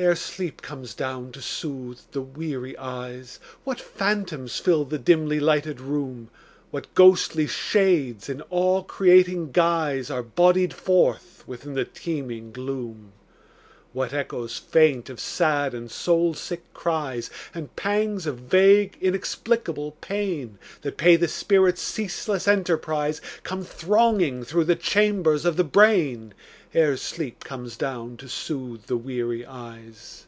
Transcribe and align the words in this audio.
Ere 0.00 0.14
sleep 0.14 0.62
comes 0.62 0.94
down 0.94 1.32
to 1.32 1.42
soothe 1.42 1.98
the 2.12 2.20
weary 2.22 2.76
eyes, 2.78 3.40
What 3.64 3.80
phantoms 3.80 4.60
fill 4.60 4.84
the 4.84 4.96
dimly 4.96 5.40
lighted 5.40 5.80
room; 5.80 6.30
What 6.70 6.94
ghostly 6.94 7.48
shades 7.48 8.28
in 8.28 8.40
awe 8.48 8.82
creating 8.84 9.50
guise 9.50 10.08
Are 10.08 10.22
bodied 10.22 10.72
forth 10.72 11.42
within 11.48 11.74
the 11.74 11.84
teeming 11.84 12.52
gloom. 12.52 13.10
What 13.94 14.12
echoes 14.12 14.58
faint 14.58 15.10
of 15.10 15.18
sad 15.18 15.74
and 15.74 15.90
soul 15.90 16.34
sick 16.34 16.62
cries, 16.74 17.30
And 17.52 17.74
pangs 17.74 18.26
of 18.26 18.38
vague 18.38 18.96
inexplicable 19.00 19.96
pain 20.00 20.58
That 20.82 20.96
pay 20.98 21.16
the 21.16 21.26
spirit's 21.26 21.82
ceaseless 21.82 22.46
enterprise, 22.46 23.20
Come 23.42 23.64
thronging 23.64 24.44
through 24.44 24.64
the 24.66 24.76
chambers 24.76 25.44
of 25.44 25.56
the 25.56 25.64
brain 25.64 26.34
Ere 26.74 26.98
sleep 26.98 27.42
comes 27.44 27.78
down 27.78 28.18
to 28.18 28.28
soothe 28.28 28.82
the 28.84 28.96
weary 28.98 29.44
eyes. 29.46 30.26